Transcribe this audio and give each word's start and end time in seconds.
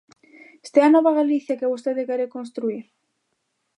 ¿Esta 0.65 0.77
é 0.81 0.83
a 0.85 0.93
nova 0.95 1.15
Galicia 1.19 1.57
que 1.59 1.71
vostede 1.73 2.07
quere 2.09 2.33
construír? 2.35 2.85